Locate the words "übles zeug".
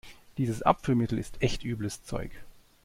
1.63-2.31